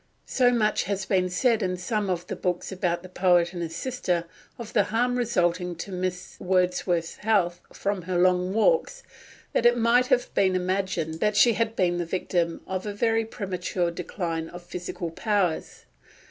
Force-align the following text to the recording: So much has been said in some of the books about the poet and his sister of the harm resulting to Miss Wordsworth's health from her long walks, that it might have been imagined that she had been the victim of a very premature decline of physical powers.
So 0.25 0.51
much 0.51 0.85
has 0.85 1.05
been 1.05 1.29
said 1.29 1.61
in 1.61 1.77
some 1.77 2.09
of 2.09 2.25
the 2.25 2.35
books 2.35 2.71
about 2.71 3.03
the 3.03 3.07
poet 3.07 3.53
and 3.53 3.61
his 3.61 3.75
sister 3.75 4.25
of 4.57 4.73
the 4.73 4.85
harm 4.85 5.15
resulting 5.15 5.75
to 5.75 5.91
Miss 5.91 6.37
Wordsworth's 6.39 7.17
health 7.17 7.61
from 7.71 8.01
her 8.01 8.17
long 8.17 8.51
walks, 8.51 9.03
that 9.53 9.67
it 9.67 9.77
might 9.77 10.07
have 10.07 10.33
been 10.33 10.55
imagined 10.55 11.19
that 11.19 11.37
she 11.37 11.53
had 11.53 11.75
been 11.75 11.97
the 11.97 12.05
victim 12.07 12.61
of 12.65 12.87
a 12.87 12.93
very 12.95 13.25
premature 13.25 13.91
decline 13.91 14.49
of 14.49 14.63
physical 14.63 15.11
powers. 15.11 15.85